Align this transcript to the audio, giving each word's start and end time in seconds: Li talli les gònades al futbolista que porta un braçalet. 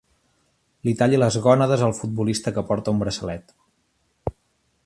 Li 0.87 0.93
talli 1.01 1.19
les 1.19 1.37
gònades 1.43 1.85
al 1.89 1.95
futbolista 1.99 2.57
que 2.57 2.67
porta 2.71 2.97
un 2.97 3.05
braçalet. 3.05 3.55